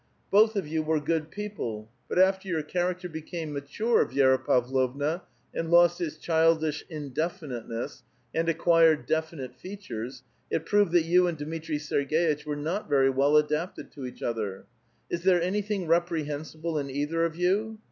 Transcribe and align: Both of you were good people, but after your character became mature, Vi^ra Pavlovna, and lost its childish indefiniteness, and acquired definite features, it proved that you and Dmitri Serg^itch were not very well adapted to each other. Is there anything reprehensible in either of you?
Both 0.31 0.55
of 0.55 0.67
you 0.67 0.81
were 0.81 0.99
good 0.99 1.29
people, 1.29 1.87
but 2.09 2.17
after 2.17 2.47
your 2.47 2.63
character 2.63 3.07
became 3.07 3.53
mature, 3.53 4.03
Vi^ra 4.03 4.43
Pavlovna, 4.43 5.21
and 5.53 5.69
lost 5.69 6.01
its 6.01 6.17
childish 6.17 6.83
indefiniteness, 6.89 8.01
and 8.33 8.49
acquired 8.49 9.05
definite 9.05 9.53
features, 9.53 10.23
it 10.49 10.65
proved 10.65 10.91
that 10.93 11.05
you 11.05 11.27
and 11.27 11.37
Dmitri 11.37 11.77
Serg^itch 11.77 12.47
were 12.47 12.55
not 12.55 12.89
very 12.89 13.11
well 13.11 13.37
adapted 13.37 13.91
to 13.91 14.07
each 14.07 14.23
other. 14.23 14.65
Is 15.11 15.21
there 15.21 15.39
anything 15.39 15.85
reprehensible 15.85 16.79
in 16.79 16.89
either 16.89 17.23
of 17.23 17.35
you? 17.35 17.77